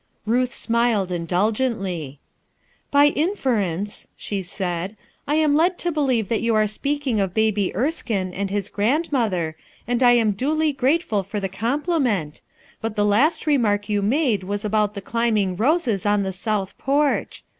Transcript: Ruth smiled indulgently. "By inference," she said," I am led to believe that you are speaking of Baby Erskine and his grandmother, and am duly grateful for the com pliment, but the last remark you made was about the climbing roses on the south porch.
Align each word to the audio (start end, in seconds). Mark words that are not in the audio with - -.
Ruth 0.25 0.51
smiled 0.55 1.11
indulgently. 1.11 2.19
"By 2.89 3.09
inference," 3.09 4.07
she 4.17 4.41
said," 4.41 4.97
I 5.27 5.35
am 5.35 5.55
led 5.55 5.77
to 5.77 5.91
believe 5.91 6.27
that 6.27 6.41
you 6.41 6.55
are 6.55 6.65
speaking 6.65 7.19
of 7.19 7.35
Baby 7.35 7.71
Erskine 7.75 8.33
and 8.33 8.49
his 8.49 8.69
grandmother, 8.71 9.55
and 9.87 10.01
am 10.01 10.31
duly 10.31 10.73
grateful 10.73 11.21
for 11.21 11.39
the 11.39 11.49
com 11.49 11.83
pliment, 11.83 12.41
but 12.81 12.95
the 12.95 13.05
last 13.05 13.45
remark 13.45 13.89
you 13.89 14.01
made 14.01 14.41
was 14.41 14.65
about 14.65 14.95
the 14.95 15.01
climbing 15.01 15.55
roses 15.55 16.03
on 16.03 16.23
the 16.23 16.33
south 16.33 16.75
porch. 16.79 17.43